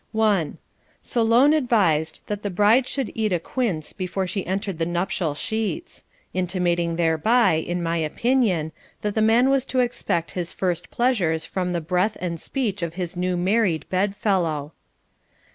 1. 0.13 0.57
Solon 1.03 1.53
advised 1.53 2.21
that 2.25 2.41
the 2.41 2.49
bride 2.49 2.87
should 2.87 3.11
eat 3.13 3.31
a 3.31 3.39
quince 3.39 3.93
be 3.93 4.07
fore 4.07 4.25
she 4.25 4.43
entered 4.47 4.79
the 4.79 4.85
nuptial 4.87 5.35
sheets; 5.35 6.05
intimating 6.33 6.95
thereby, 6.95 7.53
in 7.53 7.83
my 7.83 7.97
opinion, 7.97 8.71
that 9.03 9.13
the 9.13 9.21
man 9.21 9.47
was 9.51 9.63
to 9.63 9.77
expect 9.79 10.31
his 10.31 10.51
first 10.51 10.89
pleasures 10.89 11.45
from 11.45 11.71
the 11.71 11.81
breath 11.81 12.17
and 12.19 12.39
speech 12.41 12.81
of 12.81 12.95
his 12.95 13.15
new 13.15 13.37
married 13.37 13.87
bed 13.91 14.15
fellow. 14.15 14.73